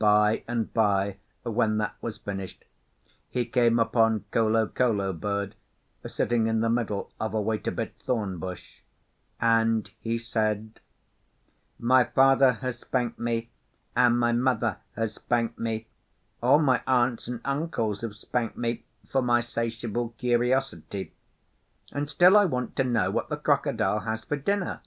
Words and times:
By 0.00 0.42
and 0.48 0.74
by, 0.74 1.18
when 1.44 1.78
that 1.78 1.94
was 2.00 2.18
finished, 2.18 2.64
he 3.30 3.44
came 3.44 3.78
upon 3.78 4.24
Kolokolo 4.32 5.12
Bird 5.12 5.54
sitting 6.04 6.48
in 6.48 6.58
the 6.62 6.68
middle 6.68 7.12
of 7.20 7.32
a 7.32 7.40
wait 7.40 7.64
a 7.68 7.70
bit 7.70 7.94
thorn 7.96 8.38
bush, 8.40 8.80
and 9.40 9.88
he 10.00 10.18
said, 10.18 10.80
'My 11.78 12.02
father 12.02 12.54
has 12.54 12.80
spanked 12.80 13.20
me, 13.20 13.50
and 13.94 14.18
my 14.18 14.32
mother 14.32 14.78
has 14.96 15.14
spanked 15.14 15.60
me; 15.60 15.86
all 16.42 16.58
my 16.58 16.82
aunts 16.84 17.28
and 17.28 17.40
uncles 17.44 18.00
have 18.00 18.16
spanked 18.16 18.56
me 18.58 18.84
for 19.08 19.22
my 19.22 19.40
'satiable 19.40 20.08
curtiosity; 20.20 21.14
and 21.92 22.10
still 22.10 22.36
I 22.36 22.46
want 22.46 22.74
to 22.74 22.82
know 22.82 23.12
what 23.12 23.28
the 23.28 23.36
Crocodile 23.36 24.00
has 24.00 24.24
for 24.24 24.34
dinner! 24.34 24.80